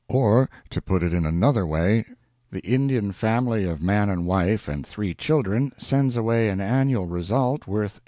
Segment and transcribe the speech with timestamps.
[0.09, 2.05] Or, to put it in another way,
[2.51, 7.67] the Indian family of man and wife and three children sends away an annual result
[7.67, 7.99] worth $8.